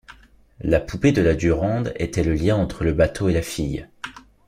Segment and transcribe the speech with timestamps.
[0.61, 3.87] La poupée de la Durande était le lien entre le bateau et la fille.